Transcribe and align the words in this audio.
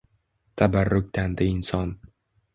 Tabarruktanti 0.61 1.45
Inson 1.53 1.89